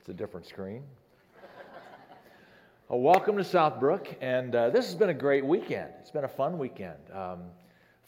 [0.00, 0.82] That's a different screen.
[2.88, 5.90] well, welcome to Southbrook, and uh, this has been a great weekend.
[6.00, 6.96] It's been a fun weekend.
[7.12, 7.40] Um,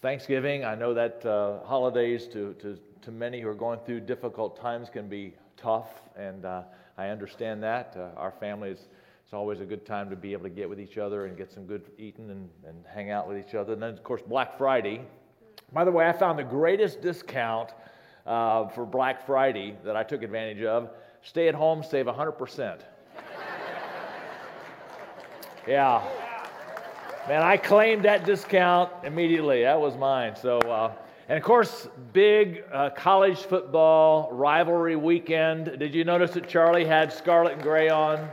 [0.00, 4.58] Thanksgiving, I know that uh, holidays to, to, to many who are going through difficult
[4.58, 6.62] times can be tough, and uh,
[6.96, 7.94] I understand that.
[7.94, 8.86] Uh, our families,
[9.22, 11.52] it's always a good time to be able to get with each other and get
[11.52, 13.74] some good eating and, and hang out with each other.
[13.74, 15.02] And then, of course, Black Friday.
[15.74, 17.74] By the way, I found the greatest discount
[18.24, 20.88] uh, for Black Friday that I took advantage of.
[21.22, 22.80] Stay at home, save 100%.
[25.66, 26.02] yeah.
[27.28, 29.62] Man, I claimed that discount immediately.
[29.62, 30.34] That was mine.
[30.34, 30.92] So, uh,
[31.28, 35.78] and of course, big uh, college football rivalry weekend.
[35.78, 38.28] Did you notice that Charlie had scarlet and gray on?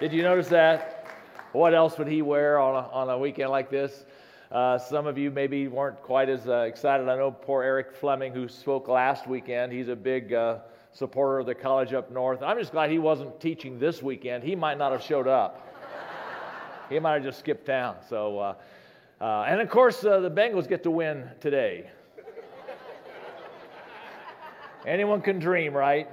[0.00, 1.06] Did you notice that?
[1.52, 4.06] What else would he wear on a, on a weekend like this?
[4.50, 7.08] Uh, some of you maybe weren't quite as uh, excited.
[7.08, 10.60] I know poor Eric Fleming, who spoke last weekend, he's a big uh,
[10.92, 12.42] supporter of the college up north.
[12.42, 14.44] I'm just glad he wasn't teaching this weekend.
[14.44, 15.66] He might not have showed up,
[16.88, 17.96] he might have just skipped town.
[18.08, 18.54] So, uh,
[19.20, 21.90] uh, and of course, uh, the Bengals get to win today.
[24.86, 26.08] Anyone can dream, right?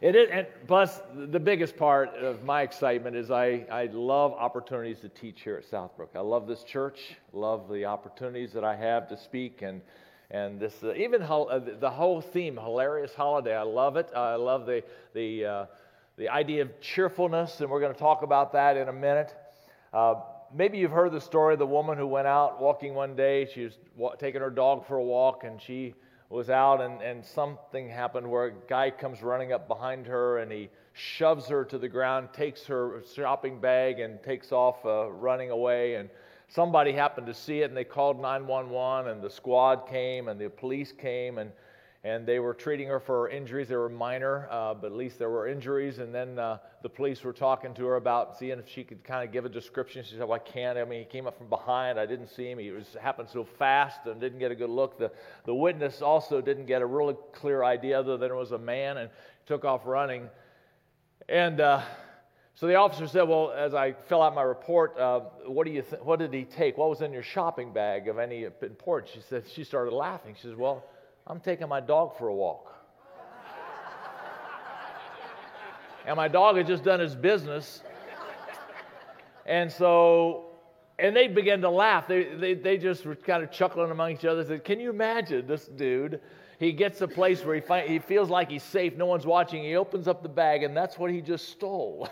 [0.00, 5.00] It is, and plus, the biggest part of my excitement is I, I love opportunities
[5.00, 6.08] to teach here at Southbrook.
[6.14, 9.82] I love this church, love the opportunities that I have to speak, and,
[10.30, 14.10] and this, uh, even ho- uh, the whole theme, Hilarious Holiday, I love it.
[14.14, 15.66] I love the, the, uh,
[16.16, 19.34] the idea of cheerfulness, and we're going to talk about that in a minute.
[19.92, 20.14] Uh,
[20.54, 23.48] maybe you've heard the story of the woman who went out walking one day.
[23.52, 25.94] She was wa- taking her dog for a walk, and she
[26.30, 30.52] was out and, and something happened where a guy comes running up behind her and
[30.52, 35.50] he shoves her to the ground, takes her shopping bag, and takes off uh, running
[35.50, 35.96] away.
[35.96, 36.08] And
[36.50, 40.50] somebody happened to see it and they called 911 and the squad came and the
[40.50, 41.50] police came and
[42.02, 43.68] and they were treating her for injuries.
[43.68, 45.98] They were minor, uh, but at least there were injuries.
[45.98, 49.22] And then uh, the police were talking to her about seeing if she could kind
[49.22, 50.02] of give a description.
[50.02, 50.78] She said, "Well, I can't.
[50.78, 52.00] I mean, he came up from behind.
[52.00, 52.58] I didn't see him.
[52.58, 55.12] He was happened so fast and didn't get a good look." The
[55.44, 58.96] the witness also didn't get a really clear idea other than it was a man
[58.96, 59.10] and
[59.44, 60.26] took off running.
[61.28, 61.82] And uh,
[62.54, 65.82] so the officer said, "Well, as I fill out my report, uh, what do you
[65.82, 66.76] th- what did he take?
[66.76, 69.48] What was in your shopping bag of any importance?" She said.
[69.48, 70.34] She started laughing.
[70.34, 70.84] She says, "Well."
[71.26, 72.74] I'm taking my dog for a walk.
[76.06, 77.82] and my dog had just done his business.
[79.46, 80.46] And so,
[80.98, 82.08] and they began to laugh.
[82.08, 84.42] They, they, they just were kind of chuckling among each other.
[84.42, 86.20] They said, Can you imagine this dude?
[86.60, 89.64] He gets a place where he, find, he feels like he's safe, no one's watching.
[89.64, 92.06] He opens up the bag, and that's what he just stole.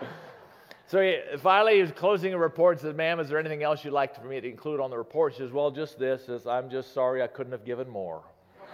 [0.86, 2.78] so he, finally, he's closing a report.
[2.80, 5.32] Says, "Ma'am, is there anything else you'd like for me to include on the report?"
[5.32, 6.26] She says, "Well, just this.
[6.26, 8.22] Says, I'm just sorry I couldn't have given more."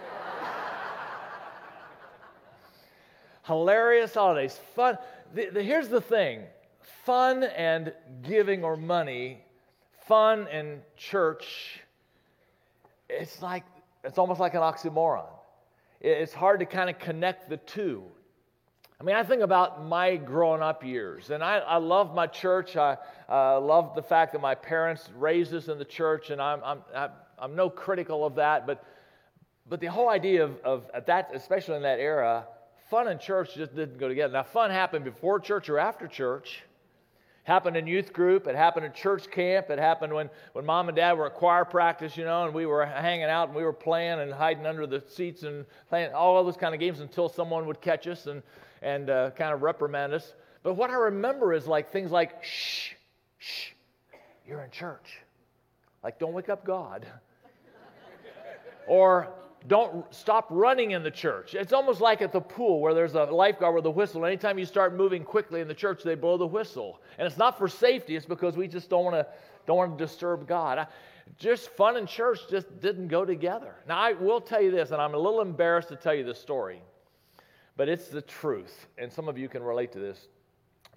[3.47, 4.99] Hilarious holidays, fun.
[5.33, 6.43] The, the, here's the thing:
[7.05, 7.91] fun and
[8.21, 9.43] giving or money,
[10.07, 11.79] fun and church.
[13.09, 13.63] It's like
[14.05, 15.27] it's almost like an oxymoron.
[15.99, 18.03] It's hard to kind of connect the two.
[18.99, 22.77] I mean, I think about my growing up years, and I, I love my church.
[22.77, 26.61] I uh, love the fact that my parents raised us in the church, and I'm,
[26.63, 28.65] I'm, I'm, I'm no critical of that.
[28.65, 28.85] But,
[29.67, 32.45] but the whole idea of, of that, especially in that era,
[32.89, 34.31] fun and church just didn't go together.
[34.31, 36.63] Now, fun happened before church or after church.
[37.45, 38.47] Happened in youth group.
[38.47, 39.69] It happened in church camp.
[39.69, 42.65] It happened when, when mom and dad were at choir practice, you know, and we
[42.65, 46.43] were hanging out and we were playing and hiding under the seats and playing all
[46.43, 48.41] those kind of games until someone would catch us and,
[48.81, 50.33] and uh, kind of reprimand us.
[50.63, 52.93] But what I remember is like things like, shh,
[53.37, 53.73] shh,
[54.47, 55.19] you're in church.
[56.03, 57.05] Like, don't wake up God.
[58.87, 59.27] or
[59.67, 61.55] don't stop running in the church.
[61.55, 64.25] It's almost like at the pool where there's a lifeguard with a whistle.
[64.25, 67.01] Anytime you start moving quickly in the church, they blow the whistle.
[67.17, 69.27] And it's not for safety, it's because we just don't want to
[69.65, 70.77] don't want to disturb God.
[70.77, 70.87] I,
[71.39, 73.75] just fun and church just didn't go together.
[73.87, 76.39] Now I will tell you this, and I'm a little embarrassed to tell you this
[76.39, 76.81] story,
[77.75, 80.27] but it's the truth, and some of you can relate to this.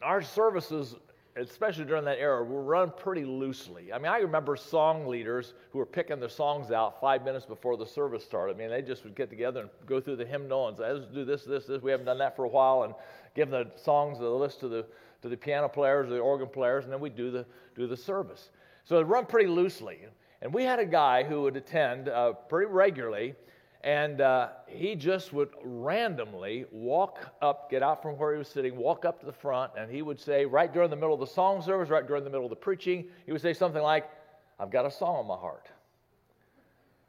[0.03, 0.94] Our services
[1.38, 3.93] especially during that era, were run pretty loosely.
[3.93, 7.76] I mean, I remember song leaders who were picking their songs out five minutes before
[7.76, 8.56] the service started.
[8.56, 11.06] I mean, they just would get together and go through the hymnal and say, let's
[11.06, 11.82] do this, this, this.
[11.82, 12.94] We haven't done that for a while, and
[13.35, 14.87] give the songs, the list to the,
[15.23, 17.46] to the piano players, the organ players, and then we'd do the,
[17.76, 18.50] do the service.
[18.85, 19.99] So it run pretty loosely.
[20.40, 23.35] And we had a guy who would attend uh, pretty regularly,
[23.83, 28.77] and uh, he just would randomly walk up, get out from where he was sitting,
[28.77, 31.27] walk up to the front, and he would say, right during the middle of the
[31.27, 34.11] song service, right during the middle of the preaching, he would say something like,
[34.59, 35.69] I've got a song on my heart.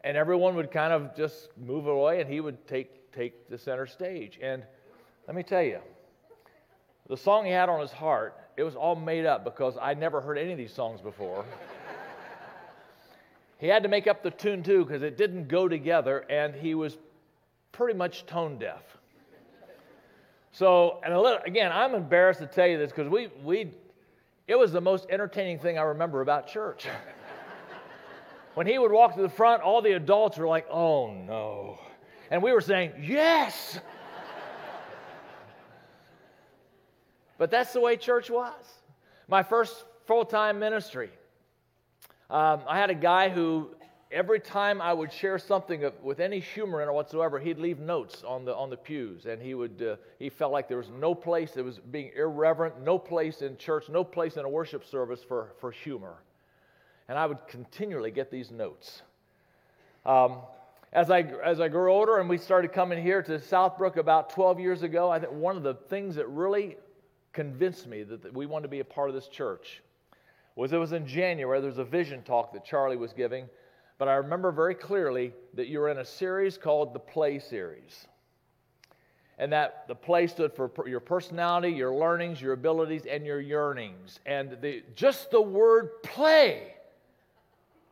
[0.03, 3.87] And everyone would kind of just move away, and he would take, take the center
[3.87, 4.39] stage.
[4.41, 4.63] And
[5.25, 5.79] Let me tell you,
[7.09, 10.21] the song he had on his heart, it was all made up because I never
[10.21, 11.45] heard any of these songs before.
[13.59, 16.75] he had to make up the tune too because it didn't go together, and he
[16.75, 16.97] was
[17.73, 18.97] pretty much tone deaf.
[20.51, 23.71] So, and little, again, I'm embarrassed to tell you this because we, we,
[24.47, 26.87] it was the most entertaining thing I remember about church.
[28.55, 31.79] when he would walk to the front, all the adults were like, oh no.
[32.31, 33.79] And we were saying, yes.
[37.37, 38.53] but that's the way church was.
[39.27, 41.11] My first full time ministry,
[42.29, 43.69] um, I had a guy who
[44.11, 47.79] every time I would share something of, with any humor in it whatsoever, he'd leave
[47.79, 50.89] notes on the on the pews, and he would uh, he felt like there was
[50.89, 54.85] no place that was being irreverent, no place in church, no place in a worship
[54.85, 56.21] service for for humor,
[57.07, 59.01] and I would continually get these notes.
[60.05, 60.37] Um,
[60.91, 64.59] as I as I grew older and we started coming here to Southbrook about 12
[64.59, 66.77] years ago, I think one of the things that really
[67.31, 69.83] convinced me that, that we wanted to be a part of this church
[70.59, 71.59] was it was in January.
[71.59, 73.47] There was a vision talk that Charlie was giving
[73.99, 78.07] but I remember very clearly that you were in a series called the Play Series.
[79.37, 84.19] And that the play stood for your personality, your learnings, your abilities, and your yearnings.
[84.25, 86.75] And the, just the word play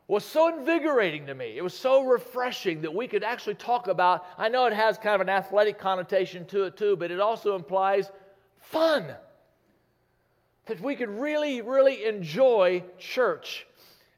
[0.08, 1.58] was so invigorating to me.
[1.58, 4.26] It was so refreshing that we could actually talk about.
[4.38, 7.56] I know it has kind of an athletic connotation to it too, but it also
[7.56, 8.12] implies
[8.60, 9.14] fun.
[10.68, 13.66] That we could really, really enjoy church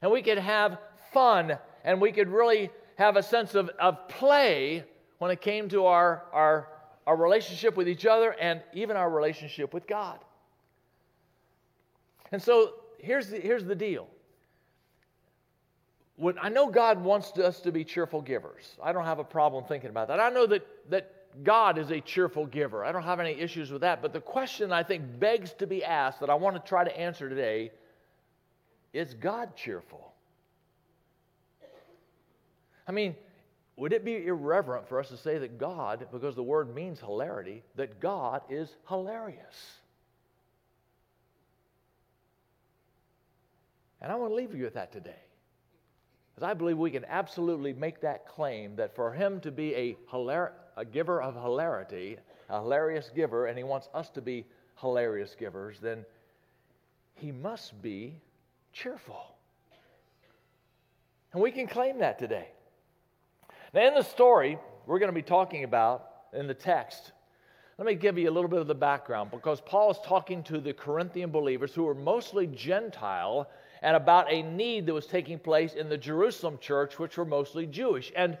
[0.02, 0.78] and we could have
[1.12, 4.84] fun and we could really have a sense of, of play
[5.18, 6.68] when it came to our, our,
[7.06, 10.18] our relationship with each other and even our relationship with God.
[12.32, 14.06] And so here's the, here's the deal.
[16.16, 18.76] When, I know God wants us to be cheerful givers.
[18.82, 20.20] I don't have a problem thinking about that.
[20.20, 22.84] I know that, that God is a cheerful giver.
[22.84, 24.02] I don't have any issues with that.
[24.02, 26.98] But the question I think begs to be asked that I want to try to
[26.98, 27.70] answer today
[28.92, 30.12] is God cheerful?
[32.86, 33.14] I mean,
[33.76, 37.62] would it be irreverent for us to say that God, because the word means hilarity,
[37.76, 39.78] that God is hilarious?
[44.02, 45.22] And I want to leave you with that today.
[46.34, 49.96] Because I believe we can absolutely make that claim that for him to be a,
[50.10, 52.18] hilar- a giver of hilarity,
[52.48, 54.46] a hilarious giver, and he wants us to be
[54.80, 56.04] hilarious givers, then
[57.14, 58.16] he must be
[58.72, 59.34] cheerful.
[61.32, 62.48] And we can claim that today.
[63.72, 67.12] Now, in the story we're going to be talking about in the text,
[67.78, 70.60] let me give you a little bit of the background because Paul is talking to
[70.60, 73.48] the Corinthian believers who were mostly Gentile
[73.82, 77.66] and about a need that was taking place in the Jerusalem church, which were mostly
[77.66, 78.12] Jewish.
[78.14, 78.36] And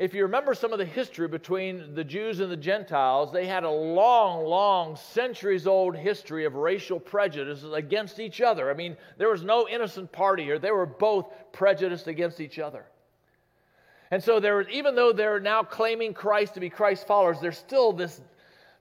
[0.00, 3.64] if you remember some of the history between the Jews and the Gentiles, they had
[3.64, 8.70] a long, long, centuries old history of racial prejudices against each other.
[8.70, 12.86] I mean, there was no innocent party here, they were both prejudiced against each other.
[14.10, 17.92] And so there, even though they're now claiming Christ to be Christ's followers, there's still
[17.92, 18.22] this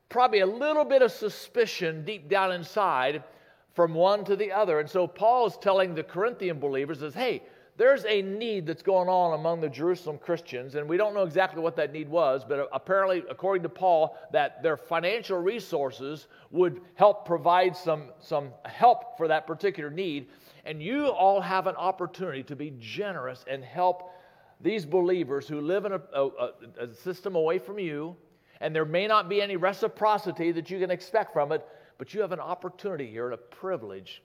[0.07, 3.25] probably a little bit of suspicion deep down inside
[3.73, 4.79] from one to the other.
[4.79, 7.43] And so Paul is telling the Corinthian believers is, hey,
[7.79, 11.61] there's a need that's going on among the Jerusalem Christians, and we don't know exactly
[11.61, 17.25] what that need was, but apparently, according to Paul, that their financial resources would help
[17.25, 20.27] provide some, some help for that particular need.
[20.65, 24.11] And you all have an opportunity to be generous and help
[24.59, 26.49] these believers who live in a, a,
[26.81, 28.13] a, system away from you,
[28.59, 31.65] and there may not be any reciprocity that you can expect from it,
[31.97, 34.21] but you have an opportunity here and a privilege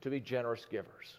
[0.00, 1.18] to be generous givers.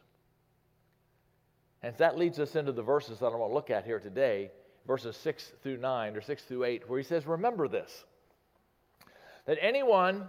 [1.84, 4.51] And that leads us into the verses that I want to look at here today,
[4.88, 8.05] verses 6 through 9 or 6 through 8, where he says, Remember this,
[9.46, 10.27] that anyone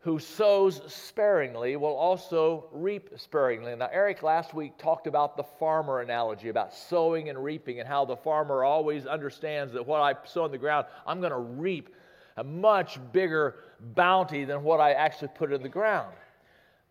[0.00, 3.74] who sows sparingly will also reap sparingly.
[3.74, 8.04] Now, Eric last week talked about the farmer analogy about sowing and reaping and how
[8.04, 11.90] the farmer always understands that what I sow in the ground, I'm going to reap
[12.36, 13.56] a much bigger
[13.94, 16.14] bounty than what I actually put in the ground.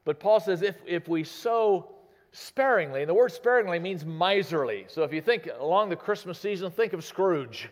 [0.04, 1.96] But Paul says if, if we sow
[2.38, 4.86] sparingly, and the word sparingly means miserly.
[4.89, 7.70] So if you think along the Christmas season, think of Scrooge.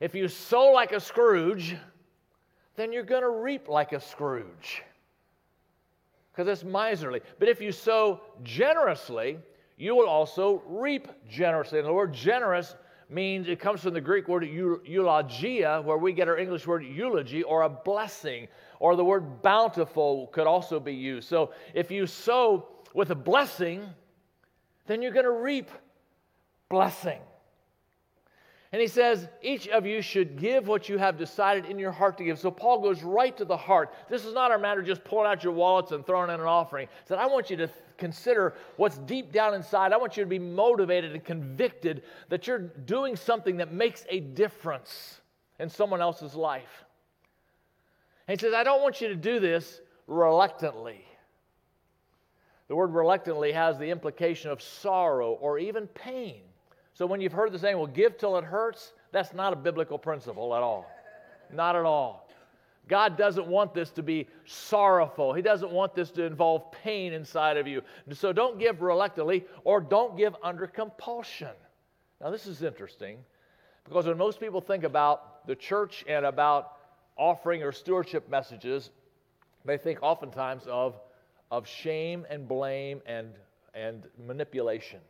[0.00, 1.76] If you sow like a Scrooge,
[2.76, 4.82] then you're going to reap like a Scrooge
[6.32, 7.20] because it's miserly.
[7.38, 9.38] But if you sow generously,
[9.76, 11.78] you will also reap generously.
[11.78, 12.74] And the word generous
[13.10, 17.42] means it comes from the Greek word eulogia, where we get our English word eulogy
[17.42, 18.48] or a blessing,
[18.80, 21.28] or the word bountiful could also be used.
[21.28, 23.86] So if you sow with a blessing,
[24.86, 25.70] then you're going to reap
[26.68, 27.20] blessing.
[28.70, 32.18] And he says, each of you should give what you have decided in your heart
[32.18, 32.38] to give.
[32.38, 33.94] So Paul goes right to the heart.
[34.10, 36.46] This is not a matter of just pulling out your wallets and throwing in an
[36.46, 36.86] offering.
[36.86, 39.94] He said, I want you to consider what's deep down inside.
[39.94, 44.20] I want you to be motivated and convicted that you're doing something that makes a
[44.20, 45.22] difference
[45.58, 46.84] in someone else's life.
[48.26, 51.06] And he says, I don't want you to do this reluctantly.
[52.68, 56.42] The word reluctantly has the implication of sorrow or even pain.
[56.92, 59.98] So when you've heard the saying, well, give till it hurts, that's not a biblical
[59.98, 60.86] principle at all.
[61.52, 62.28] Not at all.
[62.88, 65.32] God doesn't want this to be sorrowful.
[65.32, 67.82] He doesn't want this to involve pain inside of you.
[68.12, 71.52] So don't give reluctantly or don't give under compulsion.
[72.20, 73.18] Now, this is interesting
[73.84, 76.72] because when most people think about the church and about
[77.16, 78.90] offering or stewardship messages,
[79.64, 80.98] they think oftentimes of,
[81.50, 83.34] of shame and blame and,
[83.74, 85.00] and manipulation.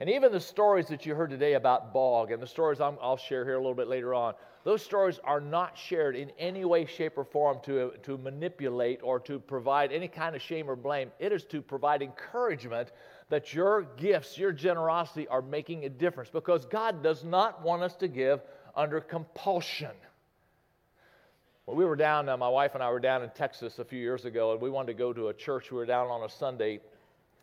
[0.00, 3.16] And even the stories that you heard today about Bog and the stories i will
[3.16, 6.84] share here a little bit later on, those stories are not shared in any way,
[6.84, 11.12] shape, or form to, to manipulate or to provide any kind of shame or blame.
[11.18, 12.90] It is to provide encouragement
[13.28, 17.94] that your gifts, your generosity are making a difference because God does not want us
[17.96, 18.40] to give
[18.74, 19.92] under compulsion.
[21.66, 23.98] Well, we were down, uh, my wife and I were down in Texas a few
[23.98, 25.70] years ago, and we wanted to go to a church.
[25.70, 26.80] We were down on a Sunday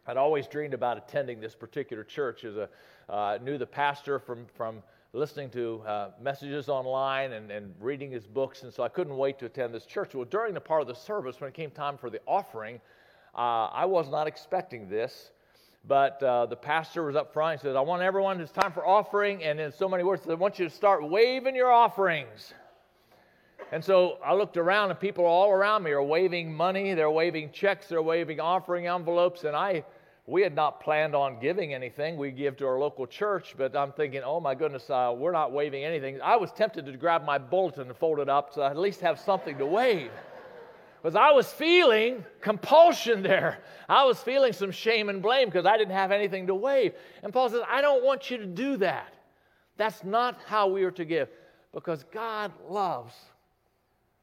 [0.08, 2.44] I'd always dreamed about attending this particular church.
[2.44, 2.70] As a
[3.08, 4.82] uh, knew the pastor from from
[5.14, 9.38] listening to uh, messages online and, and reading his books, and so I couldn't wait
[9.40, 10.16] to attend this church.
[10.16, 12.80] Well, during the part of the service, when it came time for the offering,
[13.36, 15.32] uh, I was not expecting this.
[15.88, 17.54] But uh, the pastor was up front.
[17.54, 19.44] and said, I want everyone, it's time for offering.
[19.44, 22.54] And in so many words, I want you to start waving your offerings.
[23.72, 27.52] And so I looked around, and people all around me are waving money, they're waving
[27.52, 29.84] checks, they're waving offering envelopes, and I
[30.28, 32.16] we had not planned on giving anything.
[32.16, 35.52] We give to our local church, but I'm thinking, oh my goodness, uh, we're not
[35.52, 36.22] waving anything.
[36.22, 39.02] I was tempted to grab my bulletin and fold it up so I at least
[39.02, 40.12] have something to wave.
[41.02, 43.60] Because I was feeling compulsion there.
[43.90, 46.94] I was feeling some shame and blame because I didn't have anything to wave.
[47.24, 49.12] And Paul says, I don't want you to do that.
[49.78, 51.30] That's not how we are to give
[51.74, 53.16] because God loves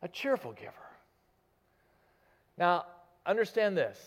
[0.03, 0.73] a cheerful giver.
[2.57, 2.87] Now,
[3.27, 3.99] understand this.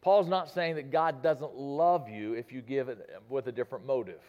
[0.00, 3.86] Paul's not saying that God doesn't love you if you give it with a different
[3.86, 4.20] motive.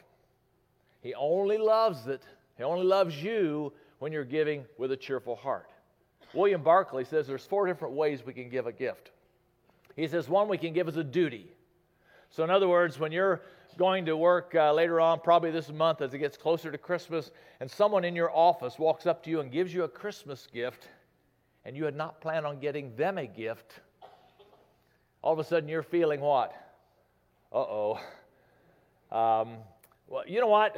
[1.02, 2.24] He only loves it,
[2.58, 5.70] He only loves you when you're giving with a cheerful heart.
[6.34, 9.12] William Barclay says there's four different ways we can give a gift.
[9.96, 11.48] He says one we can give as a duty.
[12.36, 13.44] So, in other words, when you're
[13.78, 17.32] going to work uh, later on, probably this month as it gets closer to Christmas,
[17.62, 20.90] and someone in your office walks up to you and gives you a Christmas gift,
[21.64, 23.80] and you had not planned on getting them a gift,
[25.22, 26.52] all of a sudden you're feeling what?
[27.54, 28.00] Uh oh.
[29.14, 29.60] Um,
[30.10, 30.76] well, you know what?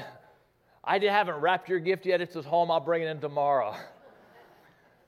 [0.84, 2.22] I haven't wrapped your gift yet.
[2.22, 2.70] It's at home.
[2.70, 3.76] I'll bring it in tomorrow.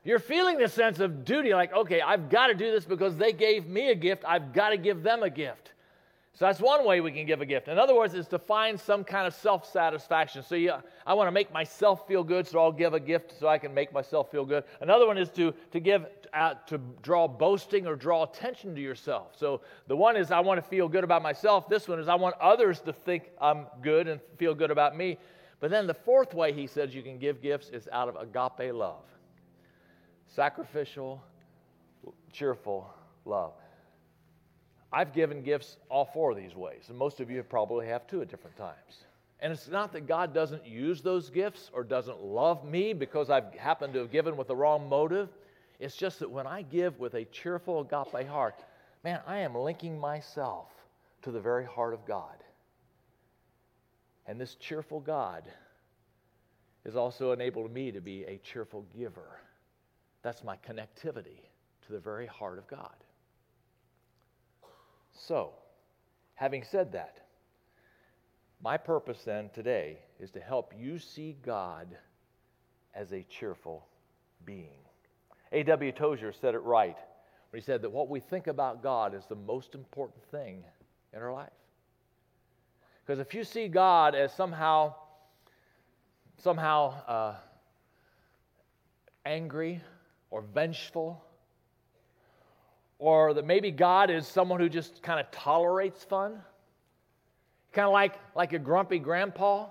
[0.03, 3.33] You're feeling this sense of duty, like, okay, I've got to do this because they
[3.33, 4.23] gave me a gift.
[4.27, 5.73] I've got to give them a gift.
[6.33, 7.67] So that's one way we can give a gift.
[7.67, 10.41] In other words, is to find some kind of self satisfaction.
[10.41, 13.47] So yeah, I want to make myself feel good, so I'll give a gift so
[13.47, 14.63] I can make myself feel good.
[14.79, 19.33] Another one is to, to give uh, to draw boasting or draw attention to yourself.
[19.35, 21.67] So the one is I want to feel good about myself.
[21.67, 25.17] This one is I want others to think I'm good and feel good about me.
[25.59, 28.73] But then the fourth way he says you can give gifts is out of agape
[28.73, 29.03] love
[30.29, 31.21] sacrificial,
[32.31, 32.93] cheerful
[33.25, 33.53] love.
[34.91, 38.21] I've given gifts all four of these ways, and most of you probably have too
[38.21, 39.05] at different times.
[39.39, 43.53] And it's not that God doesn't use those gifts or doesn't love me because I've
[43.53, 45.29] happened to have given with the wrong motive.
[45.79, 48.63] It's just that when I give with a cheerful agape heart,
[49.03, 50.67] man, I am linking myself
[51.21, 52.35] to the very heart of God.
[54.25, 55.43] And this cheerful God
[56.83, 59.39] has also enabled me to be a cheerful giver.
[60.21, 61.39] That's my connectivity
[61.85, 62.95] to the very heart of God.
[65.27, 65.51] So,
[66.35, 67.19] having said that,
[68.61, 71.87] my purpose then today is to help you see God
[72.95, 73.85] as a cheerful
[74.45, 74.79] being.
[75.51, 75.91] A.W.
[75.91, 76.97] Tozer said it right
[77.49, 80.63] when he said that what we think about God is the most important thing
[81.13, 81.49] in our life.
[83.05, 84.93] Because if you see God as somehow,
[86.37, 87.35] somehow uh,
[89.25, 89.81] angry
[90.29, 91.23] or vengeful
[92.99, 96.39] or that maybe God is someone who just kind of tolerates fun,
[97.71, 99.67] kind of like, like a grumpy grandpa.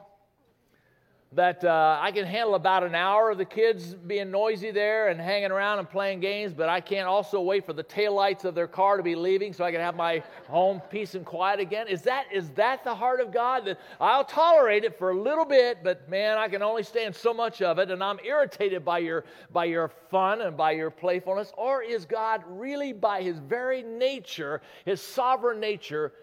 [1.33, 5.21] That uh, I can handle about an hour of the kids being noisy there and
[5.21, 8.67] hanging around and playing games, but I can't also wait for the taillights of their
[8.67, 11.87] car to be leaving so I can have my home peace and quiet again?
[11.87, 13.67] Is that, is that the heart of God?
[13.67, 17.35] That I'll tolerate it for a little bit, but man, I can only stand so
[17.35, 21.53] much of it, and I'm irritated by your, by your fun and by your playfulness?
[21.59, 26.15] Or is God really, by his very nature, his sovereign nature,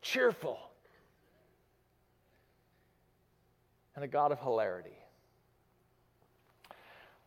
[0.00, 0.58] cheerful?
[3.94, 4.96] And a God of hilarity.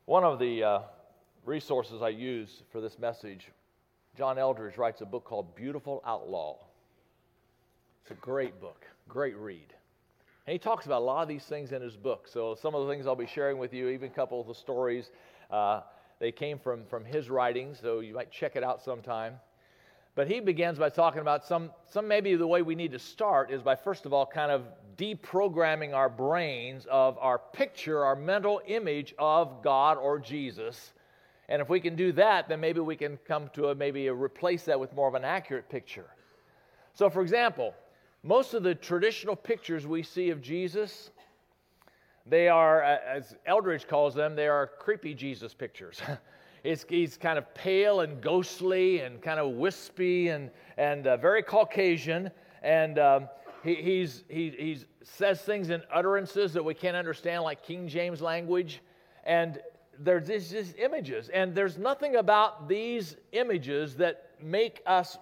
[0.05, 0.79] One of the uh,
[1.45, 3.49] resources I use for this message,
[4.17, 6.57] John Eldredge writes a book called Beautiful Outlaw.
[8.01, 9.73] It's a great book, great read.
[10.45, 12.27] And he talks about a lot of these things in his book.
[12.31, 14.55] So some of the things I'll be sharing with you, even a couple of the
[14.55, 15.11] stories,
[15.51, 15.81] uh,
[16.19, 19.35] they came from, from his writings, so you might check it out sometime.
[20.15, 23.51] But he begins by talking about some, some maybe the way we need to start
[23.51, 24.63] is by first of all kind of
[24.97, 30.93] deprogramming our brains of our picture, our mental image of God or Jesus.
[31.49, 34.13] And if we can do that, then maybe we can come to a, maybe a
[34.13, 36.07] replace that with more of an accurate picture.
[36.93, 37.73] So, for example,
[38.23, 41.11] most of the traditional pictures we see of Jesus,
[42.25, 46.01] they are, as Eldredge calls them, they are creepy Jesus pictures.
[46.63, 52.29] he's kind of pale and ghostly and kind of wispy and, and uh, very Caucasian.
[52.63, 53.29] And um,
[53.63, 58.21] he, he's, he he's says things in utterances that we can't understand, like King James
[58.21, 58.81] language.
[59.23, 59.59] And
[59.99, 61.29] there's these images.
[61.29, 65.17] And there's nothing about these images that make us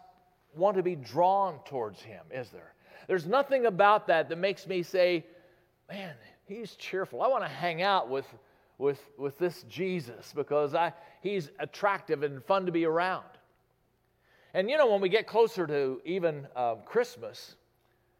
[0.55, 2.73] want to be drawn towards him, is there?
[3.07, 5.25] There's nothing about that that makes me say,
[5.89, 6.15] man,
[6.45, 7.21] he's cheerful.
[7.21, 8.25] I want to hang out with,
[8.77, 13.25] with, with this Jesus because I, he's attractive and fun to be around.
[14.53, 17.55] And you know, when we get closer to even uh, Christmas,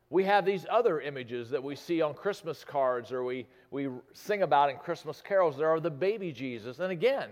[0.10, 4.44] we have these other images that we see on Christmas cards or we, we sing
[4.44, 5.58] about in Christmas carols.
[5.58, 6.80] There are the baby Jesus.
[6.80, 7.30] And again,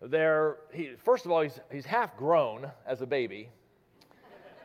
[0.00, 3.48] they're, he, first of all, he's, he's half grown as a baby.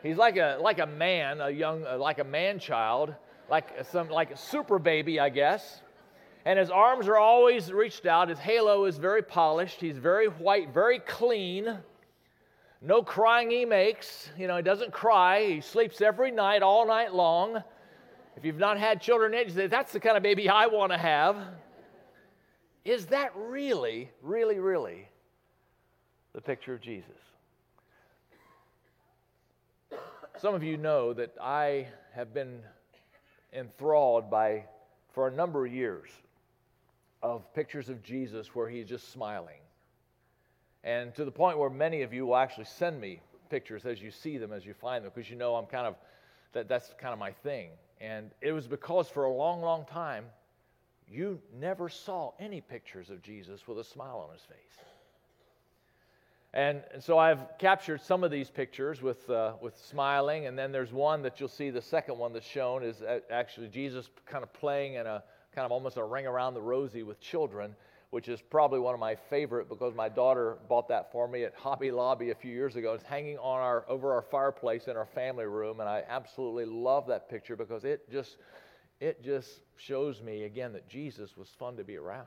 [0.02, 3.14] He's like a, like a man, a young, uh, like a man child,
[3.50, 5.80] like, some, like a super baby, I guess.
[6.44, 8.28] And his arms are always reached out.
[8.28, 9.80] His halo is very polished.
[9.80, 11.78] He's very white, very clean.
[12.84, 14.28] No crying he makes.
[14.36, 15.44] You know, he doesn't cry.
[15.46, 17.62] He sleeps every night, all night long.
[18.36, 20.98] If you've not had children you say, that's the kind of baby I want to
[20.98, 21.36] have.
[22.84, 25.08] Is that really, really, really
[26.34, 27.10] the picture of Jesus?
[30.38, 32.58] Some of you know that I have been
[33.52, 34.64] enthralled by,
[35.12, 36.08] for a number of years,
[37.22, 39.61] of pictures of Jesus where he's just smiling.
[40.84, 44.10] And to the point where many of you will actually send me pictures as you
[44.10, 45.94] see them, as you find them, because you know I'm kind of,
[46.52, 47.70] that, that's kind of my thing.
[48.00, 50.24] And it was because for a long, long time,
[51.08, 54.56] you never saw any pictures of Jesus with a smile on his face.
[56.54, 60.92] And, so I've captured some of these pictures with, uh, with smiling, and then there's
[60.92, 64.94] one that you'll see, the second one that's shown is actually Jesus kind of playing
[64.94, 65.22] in a
[65.54, 67.74] kind of almost a ring around the rosy with children
[68.12, 71.54] which is probably one of my favorite because my daughter bought that for me at
[71.54, 72.92] Hobby Lobby a few years ago.
[72.92, 77.06] It's hanging on our over our fireplace in our family room, and I absolutely love
[77.06, 78.36] that picture because it just
[79.00, 82.26] it just shows me again that Jesus was fun to be around.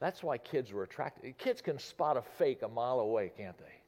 [0.00, 1.36] That's why kids were attracted.
[1.36, 3.82] Kids can spot a fake a mile away, can't they?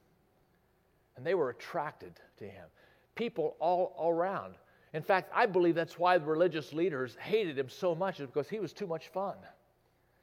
[1.16, 2.66] And they were attracted to him.
[3.14, 4.56] People all, around.
[4.92, 8.48] In fact, I believe that's why the religious leaders hated him so much, is because
[8.50, 9.36] he was too much fun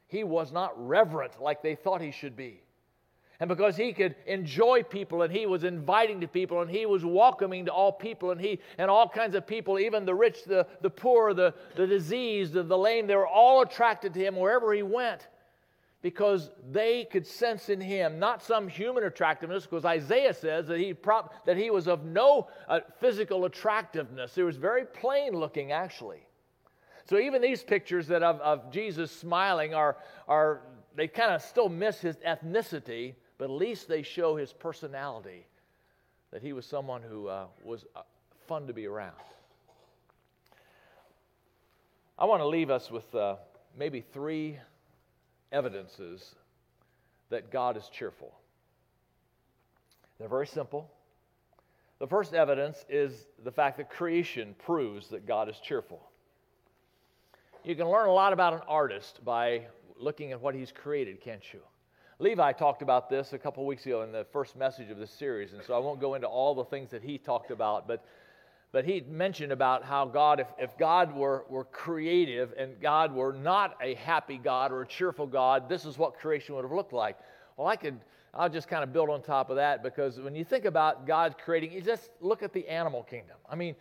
[0.08, 2.62] he was not reverent like they thought he should be.
[3.40, 7.06] And because he could enjoy people and he was inviting to people and he was
[7.06, 10.66] welcoming to all people and he and all kinds of people, even the rich, the,
[10.82, 14.74] the poor, the, the diseased, the, the lame, they were all attracted to him wherever
[14.74, 15.28] he went
[16.02, 20.94] because they could sense in him not some human attractiveness, because Isaiah says that he,
[20.94, 24.34] prop, that he was of no uh, physical attractiveness.
[24.36, 26.27] He was very plain looking, actually.
[27.10, 30.62] So even these pictures that of, of Jesus smiling are, are
[30.96, 35.46] they kind of still miss his ethnicity, but at least they show his personality,
[36.32, 38.02] that he was someone who uh, was uh,
[38.48, 39.16] fun to be around.
[42.20, 43.36] I want to leave us with uh,
[43.78, 44.60] maybe three
[45.52, 46.36] evidences
[47.30, 48.34] that God is cheerful.
[50.20, 50.92] They're very simple.
[52.00, 56.02] The first evidence is the fact that creation proves that God is cheerful.
[57.68, 59.64] You can learn a lot about an artist by
[60.00, 61.60] looking at what he's created, can't you?
[62.18, 65.52] Levi talked about this a couple weeks ago in the first message of this series,
[65.52, 68.06] and so I won't go into all the things that he talked about, but
[68.72, 73.34] but he mentioned about how God, if, if God were, were creative and God were
[73.34, 76.94] not a happy God or a cheerful God, this is what creation would have looked
[76.94, 77.18] like.
[77.58, 78.00] Well, I could,
[78.34, 81.36] I'll just kind of build on top of that because when you think about God
[81.38, 83.36] creating, you just look at the animal kingdom.
[83.50, 83.76] I mean,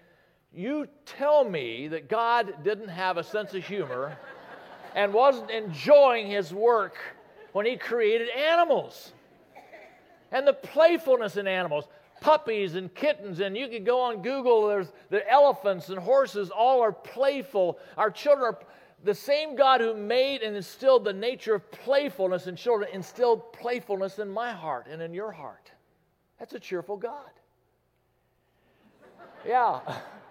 [0.57, 4.17] you tell me that God didn't have a sense of humor
[4.95, 6.97] and wasn't enjoying his work
[7.53, 9.13] when he created animals
[10.33, 11.87] and the playfulness in animals
[12.21, 16.81] puppies and kittens, and you can go on Google, there's the elephants and horses, all
[16.81, 17.79] are playful.
[17.97, 18.59] Our children are
[19.05, 24.19] the same God who made and instilled the nature of playfulness in children, instilled playfulness
[24.19, 25.71] in my heart and in your heart.
[26.39, 27.31] That's a cheerful God.
[29.47, 29.81] Yeah.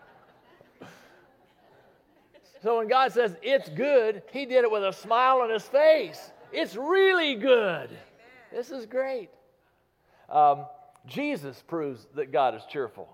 [2.65, 6.31] So when God says it's good, He did it with a smile on His face.
[6.51, 7.91] It's really good.
[8.51, 9.29] This is great.
[10.31, 10.65] Um,
[11.05, 13.07] Jesus proves that God is cheerful.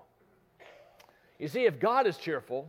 [1.38, 2.66] You see, if God is cheerful,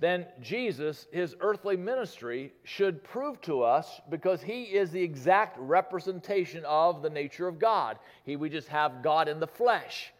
[0.00, 6.64] then Jesus, his earthly ministry, should prove to us because he is the exact representation
[6.64, 7.96] of the nature of God.
[8.24, 10.12] He, we just have God in the flesh.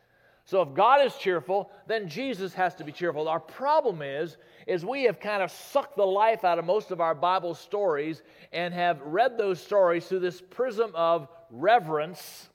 [0.48, 3.28] So if God is cheerful, then Jesus has to be cheerful.
[3.28, 7.00] Our problem is, is we have kind of sucked the life out of most of
[7.00, 12.48] our Bible stories and have read those stories through this prism of reverence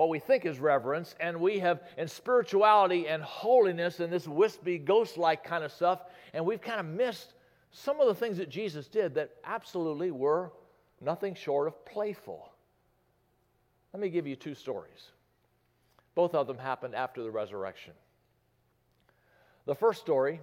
[0.00, 4.78] what we think is reverence, and we have in spirituality and holiness and this wispy,
[4.78, 6.00] ghost like kind of stuff,
[6.32, 7.34] and we've kind of missed
[7.70, 10.52] some of the things that Jesus did that absolutely were
[11.02, 12.50] nothing short of playful.
[13.92, 15.10] Let me give you two stories.
[16.14, 17.92] Both of them happened after the resurrection.
[19.66, 20.40] The first story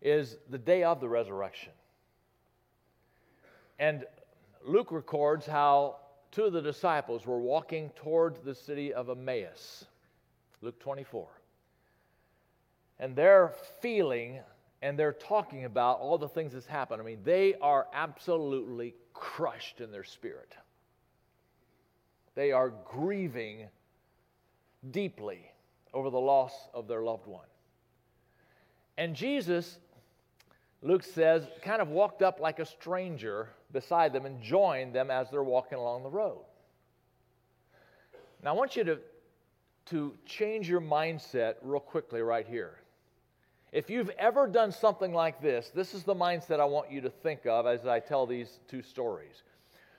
[0.00, 1.72] is the day of the resurrection.
[3.78, 4.04] And
[4.64, 5.96] Luke records how
[6.30, 9.84] two of the disciples were walking toward the city of Emmaus,
[10.62, 11.28] Luke 24.
[12.98, 14.40] And they're feeling
[14.80, 17.02] and they're talking about all the things that's happened.
[17.02, 20.54] I mean, they are absolutely crushed in their spirit.
[22.36, 23.66] They are grieving
[24.92, 25.50] deeply
[25.92, 27.46] over the loss of their loved one.
[28.96, 29.78] And Jesus,
[30.82, 35.30] Luke says, kind of walked up like a stranger beside them and joined them as
[35.30, 36.38] they're walking along the road.
[38.42, 38.98] Now, I want you to,
[39.86, 42.78] to change your mindset real quickly right here.
[43.72, 47.10] If you've ever done something like this, this is the mindset I want you to
[47.10, 49.42] think of as I tell these two stories.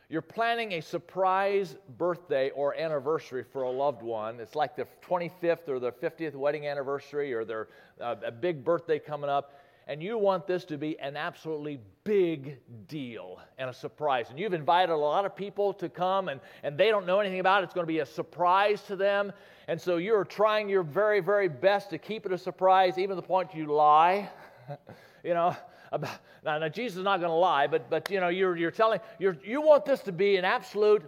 [0.09, 4.39] You're planning a surprise birthday or anniversary for a loved one.
[4.39, 7.67] It's like the 25th or the 50th wedding anniversary or their
[8.01, 9.59] uh, a big birthday coming up
[9.89, 14.27] and you want this to be an absolutely big deal and a surprise.
[14.29, 17.39] And you've invited a lot of people to come, and, and they don't know anything
[17.39, 17.65] about it.
[17.65, 19.33] It's going to be a surprise to them.
[19.67, 23.15] And so you're trying your very, very best to keep it a surprise, even to
[23.15, 24.29] the point you lie.
[25.23, 25.57] you know,
[25.91, 28.69] about, now, now Jesus is not going to lie, but, but you know, you're, you're
[28.69, 31.03] telling, you're, you want this to be an absolute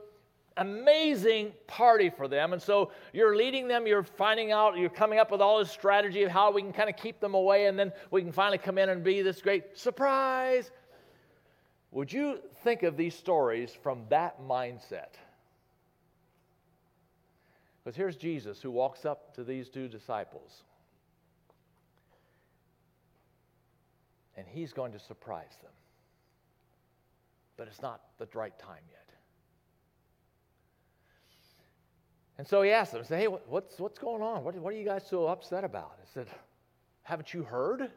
[0.57, 2.53] amazing party for them.
[2.53, 6.23] And so you're leading them, you're finding out, you're coming up with all this strategy
[6.23, 8.77] of how we can kind of keep them away, and then we can finally come
[8.77, 10.71] in and be this great surprise.
[11.91, 15.15] Would you think of these stories from that mindset?
[17.83, 20.63] Because here's Jesus who walks up to these two disciples.
[24.37, 25.71] And he's going to surprise them.
[27.57, 29.00] But it's not the right time yet.
[32.41, 34.43] And so he asked them, said, hey, what's, what's going on?
[34.43, 35.91] What, what are you guys so upset about?
[36.01, 36.25] I said,
[37.03, 37.87] haven't you heard?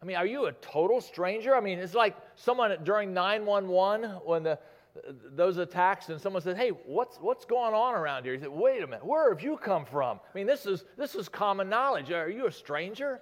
[0.00, 1.54] I mean, are you a total stranger?
[1.54, 4.58] I mean, it's like someone during 911 when the,
[5.34, 8.32] those attacks and someone said, hey, what's, what's going on around here?
[8.32, 10.20] He said, wait a minute, where have you come from?
[10.24, 12.10] I mean, this is, this is common knowledge.
[12.10, 13.20] Are you a stranger?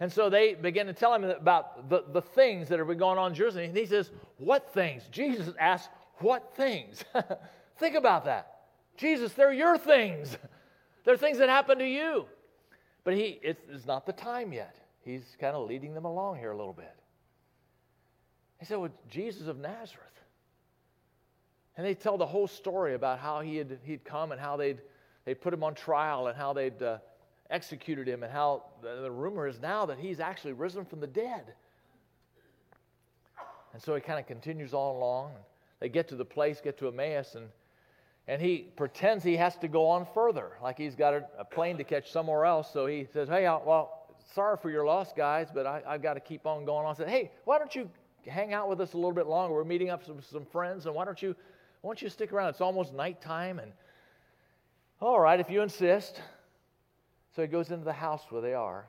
[0.00, 3.18] And so they began to tell him about the, the things that have been going
[3.18, 3.66] on in Jerusalem.
[3.66, 5.02] And he says, what things?
[5.10, 7.04] Jesus asked, what things?
[7.76, 8.51] Think about that.
[9.02, 10.38] Jesus, they're your things.
[11.04, 12.26] they're things that happen to you.
[13.02, 14.76] But he, it's not the time yet.
[15.04, 16.94] He's kind of leading them along here a little bit.
[18.60, 20.06] He said, Well, Jesus of Nazareth.
[21.76, 24.78] And they tell the whole story about how he had, he'd come and how they'd,
[25.24, 26.98] they put him on trial and how they'd uh,
[27.50, 31.06] executed him and how the, the rumor is now that he's actually risen from the
[31.08, 31.54] dead.
[33.72, 35.32] And so he kind of continues on along.
[35.80, 37.48] They get to the place, get to Emmaus, and
[38.28, 41.76] and he pretends he has to go on further, like he's got a, a plane
[41.78, 42.72] to catch somewhere else.
[42.72, 46.14] So he says, Hey, I, well, sorry for your loss, guys, but I, have got
[46.14, 46.94] to keep on going on.
[46.94, 47.90] I said, Hey, why don't you
[48.26, 49.54] hang out with us a little bit longer?
[49.54, 51.34] We're meeting up with some, friends, and why don't you
[51.80, 52.50] why don't you stick around?
[52.50, 53.72] It's almost nighttime, and
[55.00, 56.20] all right, if you insist.
[57.34, 58.84] So he goes into the house where they are.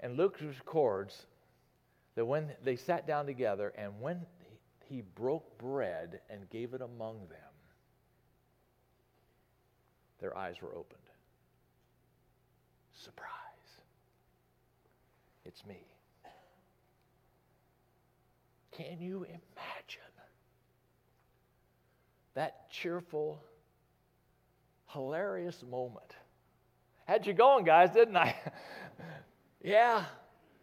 [0.00, 1.26] And Luke records
[2.14, 4.24] that when they sat down together and when
[4.88, 7.38] he broke bread and gave it among them,
[10.20, 10.98] their eyes were opened.
[12.92, 13.28] Surprise.
[15.44, 15.86] It's me.
[18.72, 20.12] Can you imagine
[22.34, 23.42] that cheerful,
[24.86, 26.14] hilarious moment?
[27.06, 28.36] Had you going, guys, didn't I?
[29.62, 30.04] yeah.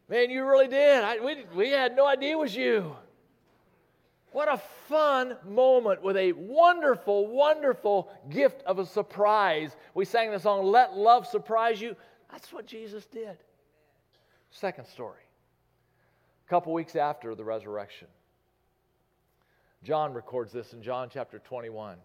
[0.08, 1.04] Man, you really did.
[1.04, 2.96] I, we, we had no idea it was you.
[4.36, 9.78] What a fun moment with a wonderful, wonderful gift of a surprise.
[9.94, 11.96] We sang the song, Let Love Surprise You.
[12.30, 13.38] That's what Jesus did.
[14.52, 15.22] Second story.
[16.46, 18.10] A couple weeks after the resurrection,
[19.86, 21.96] John records this in John chapter 21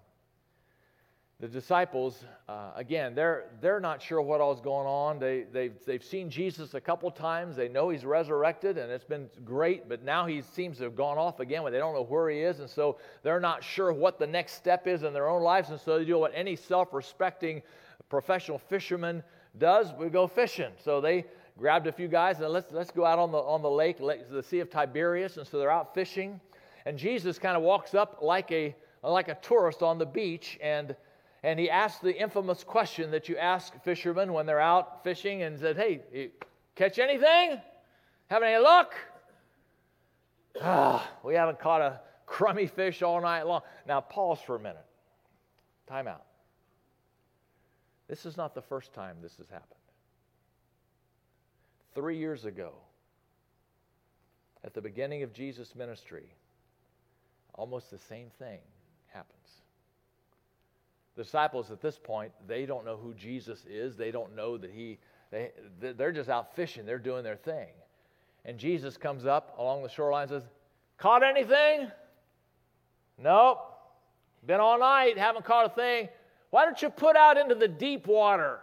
[1.40, 5.18] the disciples, uh, again, they're, they're not sure what all's going on.
[5.18, 7.56] They, they've, they've seen Jesus a couple times.
[7.56, 11.16] They know he's resurrected, and it's been great, but now he seems to have gone
[11.16, 14.26] off again, they don't know where he is, and so they're not sure what the
[14.26, 17.62] next step is in their own lives, and so they do what any self respecting
[18.10, 19.22] professional fisherman
[19.56, 20.72] does we go fishing.
[20.84, 21.24] So they
[21.58, 24.42] grabbed a few guys and let's, let's go out on the, on the lake, the
[24.42, 26.38] Sea of Tiberias, and so they're out fishing.
[26.84, 30.94] And Jesus kind of walks up like a, like a tourist on the beach, and
[31.42, 35.58] and he asked the infamous question that you ask fishermen when they're out fishing and
[35.58, 36.30] said, Hey,
[36.74, 37.60] catch anything?
[38.28, 38.94] Have any luck?
[40.60, 43.62] Ah, we haven't caught a crummy fish all night long.
[43.86, 44.84] Now, pause for a minute.
[45.86, 46.24] Time out.
[48.08, 49.66] This is not the first time this has happened.
[51.94, 52.72] Three years ago,
[54.62, 56.34] at the beginning of Jesus' ministry,
[57.54, 58.58] almost the same thing
[59.06, 59.40] happened.
[61.16, 63.96] The disciples at this point, they don't know who Jesus is.
[63.96, 64.98] They don't know that he,
[65.30, 66.86] they, they're just out fishing.
[66.86, 67.68] They're doing their thing.
[68.44, 70.48] And Jesus comes up along the shoreline and says,
[70.98, 71.90] Caught anything?
[73.18, 73.58] Nope.
[74.46, 76.08] Been all night, haven't caught a thing.
[76.50, 78.60] Why don't you put out into the deep water?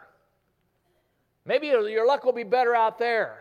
[1.46, 3.38] Maybe your luck will be better out there.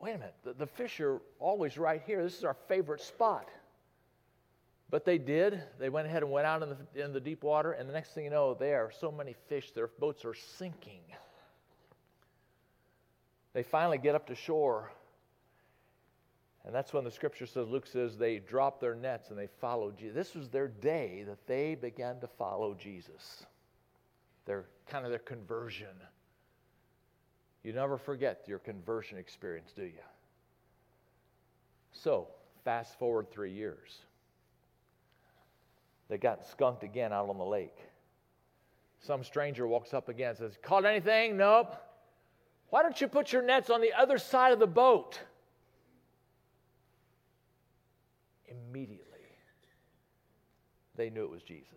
[0.00, 2.22] Wait a minute, the, the fish are always right here.
[2.22, 3.48] This is our favorite spot.
[4.94, 5.60] But they did.
[5.80, 8.10] They went ahead and went out in the, in the deep water, and the next
[8.10, 11.00] thing you know, there are so many fish, their boats are sinking.
[13.54, 14.92] They finally get up to shore.
[16.64, 19.98] And that's when the scripture says, Luke says, they dropped their nets and they followed
[19.98, 20.14] Jesus.
[20.14, 23.46] This was their day that they began to follow Jesus.
[24.46, 25.88] Their kind of their conversion.
[27.64, 30.04] You never forget your conversion experience, do you?
[31.90, 32.28] So,
[32.64, 34.04] fast forward three years.
[36.08, 37.76] They got skunked again out on the lake.
[39.00, 41.36] Some stranger walks up again and says, Caught anything?
[41.36, 41.74] Nope.
[42.70, 45.20] Why don't you put your nets on the other side of the boat?
[48.46, 49.04] Immediately,
[50.96, 51.70] they knew it was Jesus.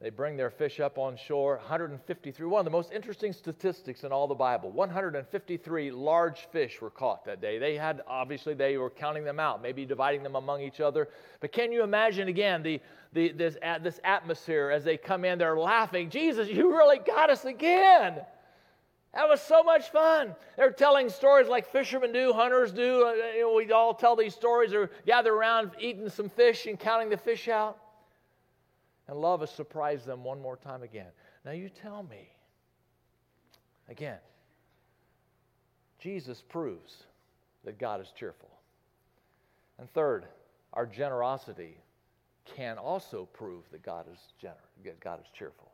[0.00, 1.56] They bring their fish up on shore.
[1.56, 4.70] 153, one of the most interesting statistics in all the Bible.
[4.70, 7.58] 153 large fish were caught that day.
[7.58, 11.08] They had, obviously, they were counting them out, maybe dividing them among each other.
[11.40, 12.80] But can you imagine again the,
[13.12, 15.36] the, this, this atmosphere as they come in?
[15.36, 16.10] They're laughing.
[16.10, 18.20] Jesus, you really got us again.
[19.14, 20.36] That was so much fun.
[20.56, 23.04] They're telling stories like fishermen do, hunters do.
[23.04, 26.78] Uh, you know, we all tell these stories or gather around eating some fish and
[26.78, 27.78] counting the fish out.
[29.08, 31.10] And love has surprised them one more time again.
[31.44, 32.28] Now, you tell me,
[33.88, 34.18] again,
[35.98, 37.04] Jesus proves
[37.64, 38.50] that God is cheerful.
[39.78, 40.26] And third,
[40.74, 41.78] our generosity
[42.44, 45.70] can also prove that God is, gener- God is cheerful.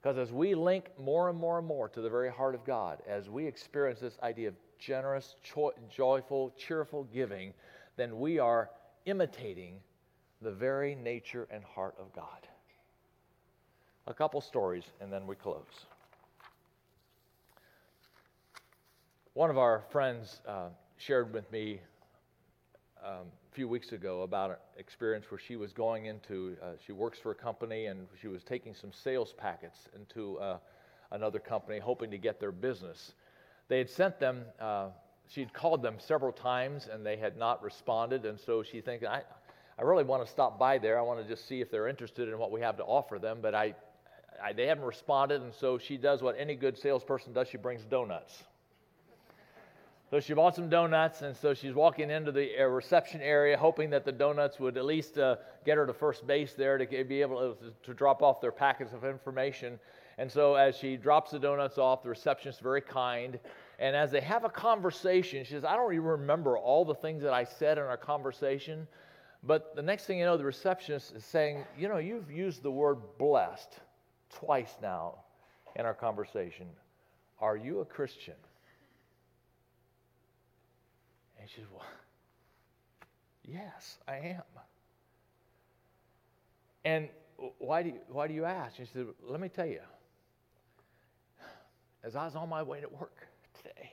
[0.00, 3.02] Because as we link more and more and more to the very heart of God,
[3.06, 7.52] as we experience this idea of generous, cho- joyful, cheerful giving,
[7.96, 8.70] then we are
[9.06, 9.80] imitating
[10.40, 12.46] the very nature and heart of God.
[14.06, 15.86] A couple stories, and then we close.
[19.34, 21.80] One of our friends uh, shared with me
[23.04, 26.92] um, a few weeks ago about an experience where she was going into, uh, she
[26.92, 30.58] works for a company, and she was taking some sales packets into uh,
[31.12, 33.12] another company, hoping to get their business.
[33.68, 34.88] They had sent them, uh,
[35.28, 39.22] she'd called them several times, and they had not responded, and so she thinks, I,
[39.78, 40.98] I really want to stop by there.
[40.98, 43.38] I want to just see if they're interested in what we have to offer them,
[43.40, 43.74] but I,
[44.42, 47.84] I, they haven't responded, and so she does what any good salesperson does she brings
[47.84, 48.42] donuts.
[50.10, 53.90] So she bought some donuts, and so she's walking into the uh, reception area, hoping
[53.90, 55.36] that the donuts would at least uh,
[55.66, 58.92] get her to first base there to be able to, to drop off their packets
[58.94, 59.78] of information.
[60.16, 63.38] And so as she drops the donuts off, the receptionist is very kind.
[63.78, 67.22] And as they have a conversation, she says, I don't even remember all the things
[67.22, 68.88] that I said in our conversation.
[69.48, 72.70] But the next thing you know, the receptionist is saying, You know, you've used the
[72.70, 73.80] word blessed
[74.28, 75.14] twice now
[75.74, 76.66] in our conversation.
[77.40, 78.34] Are you a Christian?
[81.40, 81.82] And she said, Well,
[83.42, 84.42] yes, I am.
[86.84, 87.08] And
[87.56, 88.76] why do you, why do you ask?
[88.76, 89.80] She said, Let me tell you.
[92.04, 93.92] As I was on my way to work today,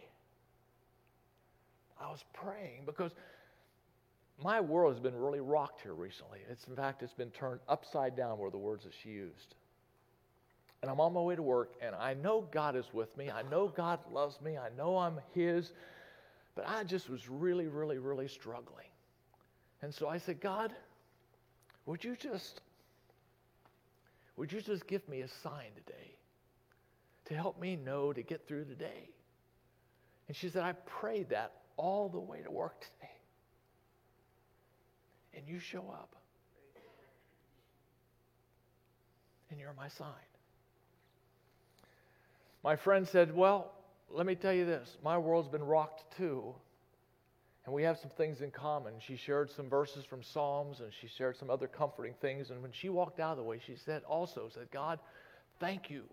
[1.97, 3.13] I was praying because
[4.43, 6.39] my world has been really rocked here recently.
[6.49, 9.55] It's, in fact, it's been turned upside down were the words that she used.
[10.81, 13.31] And I'm on my way to work, and I know God is with me.
[13.31, 14.57] I know God loves me.
[14.57, 15.71] I know I'm His.
[16.53, 18.85] But I just was really, really, really struggling.
[19.81, 20.73] And so I said, God,
[21.85, 22.61] would you just
[24.37, 26.17] would you just give me a sign today
[27.25, 29.09] to help me know to get through the day?
[30.27, 33.14] And she said, I prayed that all the way to work today.
[35.45, 36.15] And you show up.
[39.51, 40.07] And you're my sign.
[42.63, 43.71] My friend said, Well,
[44.09, 46.55] let me tell you this my world's been rocked too.
[47.65, 48.93] And we have some things in common.
[48.99, 52.51] She shared some verses from Psalms and she shared some other comforting things.
[52.51, 54.99] And when she walked out of the way, she said also, said, God,
[55.59, 56.03] thank you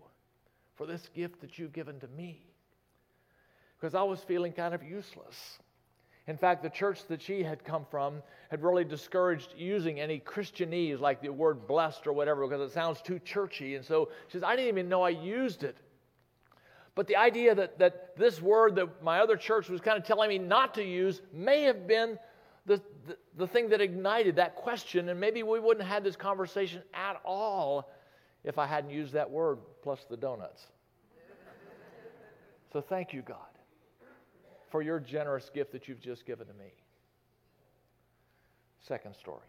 [0.75, 2.43] for this gift that you've given to me.
[3.79, 5.35] Because I was feeling kind of useless.
[6.27, 10.99] In fact, the church that she had come from had really discouraged using any Christianese
[10.99, 13.75] like the word blessed or whatever because it sounds too churchy.
[13.75, 15.75] And so she says, I didn't even know I used it.
[16.95, 20.29] But the idea that, that this word that my other church was kind of telling
[20.29, 22.19] me not to use may have been
[22.65, 26.15] the, the, the thing that ignited that question, and maybe we wouldn't have had this
[26.15, 27.91] conversation at all
[28.43, 30.67] if I hadn't used that word plus the donuts.
[32.71, 33.37] so thank you, God,
[34.73, 36.73] for your generous gift that you've just given to me.
[38.79, 39.45] Second story.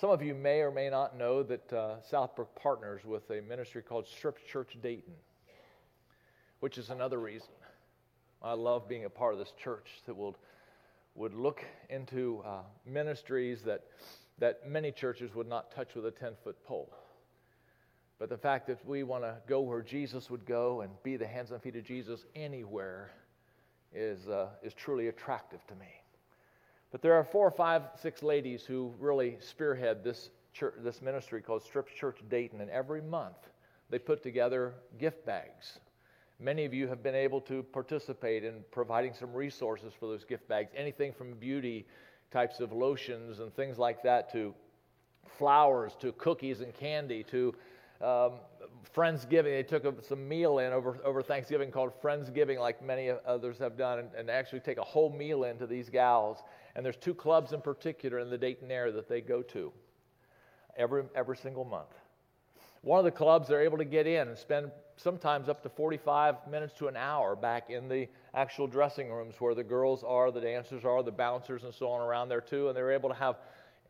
[0.00, 3.82] Some of you may or may not know that uh, Southbrook partners with a ministry
[3.82, 5.14] called Strip Church Dayton
[6.60, 7.48] which is another reason
[8.40, 10.36] I love being a part of this church that will,
[11.16, 13.82] would look into uh, ministries that,
[14.38, 16.92] that many churches would not touch with a 10 foot pole.
[18.18, 21.26] But the fact that we want to go where Jesus would go and be the
[21.26, 23.10] hands and feet of Jesus anywhere
[23.94, 25.86] is, uh, is truly attractive to me.
[26.90, 31.42] But there are four or five, six ladies who really spearhead this, church, this ministry
[31.42, 33.36] called Strip Church Dayton, and every month
[33.90, 35.78] they put together gift bags
[36.40, 40.46] Many of you have been able to participate in providing some resources for those gift
[40.46, 41.84] bags, anything from beauty
[42.30, 44.54] types of lotions and things like that to
[45.36, 47.52] flowers to cookies and candy to
[48.00, 48.32] um,
[48.94, 49.44] Friendsgiving.
[49.44, 53.76] They took a, some meal in over, over Thanksgiving called Friendsgiving, like many others have
[53.76, 56.42] done, and, and actually take a whole meal into these gals.
[56.74, 59.72] And there's two clubs in particular in the Dayton area that they go to
[60.76, 61.94] every, every single month.
[62.82, 66.46] One of the clubs, they're able to get in and spend sometimes up to 45
[66.48, 70.40] minutes to an hour back in the actual dressing rooms where the girls are, the
[70.40, 72.68] dancers are, the bouncers, and so on around there too.
[72.68, 73.36] And they're able to have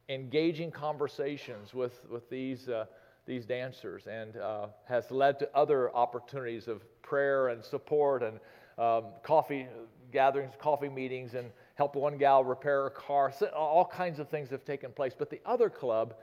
[0.09, 2.87] engaging conversations with, with these, uh,
[3.29, 8.41] these dancers and uh, has led to other opportunities of prayer and support and
[8.79, 9.67] um, coffee
[10.11, 13.31] gatherings, coffee meetings, and help one gal repair a car.
[13.31, 15.13] So all kinds of things have taken place.
[15.17, 16.15] But the other club,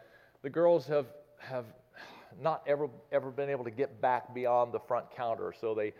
[0.41, 1.05] the girls have,
[1.37, 1.65] have
[2.41, 5.53] not ever, ever been able to get back beyond the front counter.
[5.59, 5.93] So they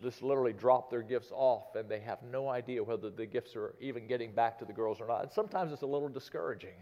[0.00, 3.74] just literally drop their gifts off and they have no idea whether the gifts are
[3.80, 5.22] even getting back to the girls or not.
[5.22, 6.74] And sometimes it's a little discouraging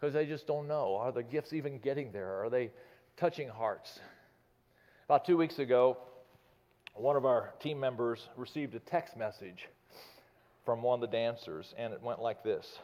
[0.00, 0.96] because they just don't know.
[0.96, 2.42] Are the gifts even getting there?
[2.42, 2.70] Are they
[3.16, 4.00] touching hearts?
[5.06, 5.98] About two weeks ago,
[6.94, 9.68] one of our team members received a text message
[10.64, 12.78] from one of the dancers, and it went like this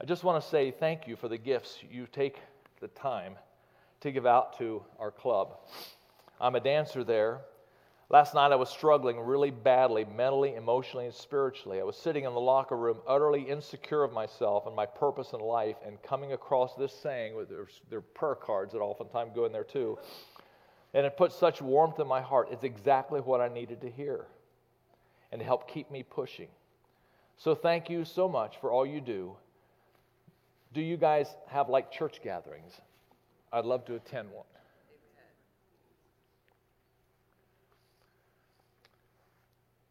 [0.00, 2.40] I just want to say thank you for the gifts you take
[2.80, 3.36] the time
[4.00, 5.58] to give out to our club.
[6.40, 7.42] I'm a dancer there.
[8.12, 11.80] Last night I was struggling really badly, mentally, emotionally, and spiritually.
[11.80, 15.40] I was sitting in the locker room, utterly insecure of myself and my purpose in
[15.40, 19.52] life, and coming across this saying with their, their prayer cards that oftentimes go in
[19.52, 19.98] there too.
[20.92, 22.48] And it put such warmth in my heart.
[22.52, 24.26] It's exactly what I needed to hear
[25.32, 26.48] and to help keep me pushing.
[27.38, 29.36] So thank you so much for all you do.
[30.74, 32.78] Do you guys have like church gatherings?
[33.50, 34.44] I'd love to attend one.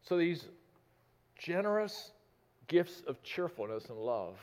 [0.02, 0.48] So these
[1.38, 2.12] generous
[2.68, 4.36] gifts of cheerfulness and love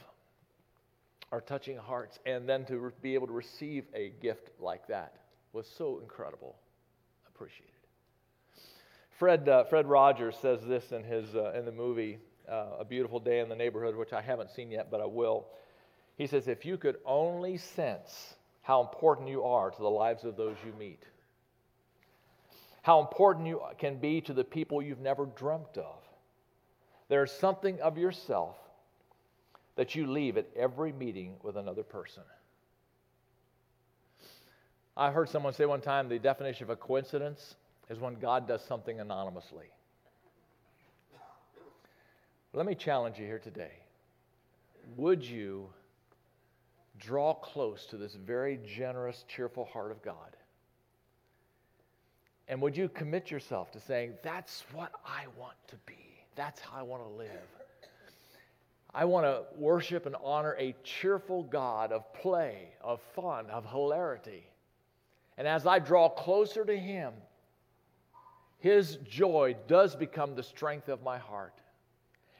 [1.31, 5.13] are touching hearts, and then to be able to receive a gift like that
[5.53, 6.55] was so incredible.
[7.27, 7.73] Appreciated.
[9.17, 12.17] Fred uh, Fred Rogers says this in his uh, in the movie
[12.49, 15.47] uh, A Beautiful Day in the Neighborhood, which I haven't seen yet, but I will.
[16.17, 20.35] He says, if you could only sense how important you are to the lives of
[20.35, 21.03] those you meet,
[22.81, 26.01] how important you can be to the people you've never dreamt of.
[27.07, 28.55] There's something of yourself
[29.75, 32.23] that you leave at every meeting with another person.
[34.95, 37.55] I heard someone say one time the definition of a coincidence
[37.89, 39.67] is when God does something anonymously.
[42.53, 43.71] Let me challenge you here today.
[44.97, 45.69] Would you
[46.97, 50.35] draw close to this very generous, cheerful heart of God?
[52.49, 55.93] And would you commit yourself to saying, That's what I want to be?
[56.35, 57.29] That's how I want to live.
[58.91, 64.47] I want to worship and honor a cheerful God of play, of fun, of hilarity.
[65.37, 67.13] And as I draw closer to Him,
[68.57, 71.53] His joy does become the strength of my heart.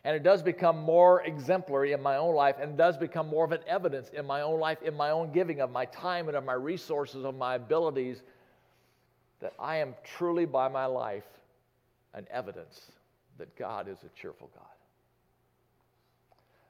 [0.04, 3.52] And it does become more exemplary in my own life and does become more of
[3.52, 6.46] an evidence in my own life, in my own giving of my time and of
[6.46, 8.24] my resources, of my abilities,
[9.40, 11.24] that I am truly by my life
[12.14, 12.92] an evidence
[13.38, 14.66] that God is a cheerful God.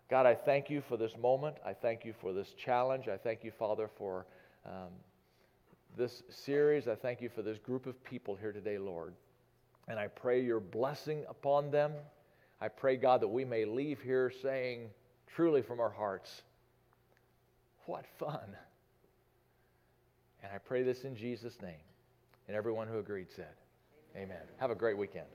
[0.09, 1.57] God, I thank you for this moment.
[1.65, 3.07] I thank you for this challenge.
[3.07, 4.25] I thank you, Father, for
[4.65, 4.89] um,
[5.97, 6.87] this series.
[6.87, 9.13] I thank you for this group of people here today, Lord.
[9.87, 11.91] And I pray your blessing upon them.
[12.59, 14.89] I pray, God, that we may leave here saying,
[15.27, 16.41] truly from our hearts,
[17.85, 18.55] what fun.
[20.43, 21.88] And I pray this in Jesus' name.
[22.49, 23.53] And everyone who agreed said,
[24.17, 24.41] Amen.
[24.57, 25.27] Have a great weekend.